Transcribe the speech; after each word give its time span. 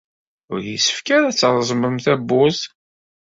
Ur 0.51 0.59
yessefk 0.67 1.07
ara 1.15 1.27
ad 1.29 1.37
treẓmem 1.39 1.95
tawwurt. 2.05 2.61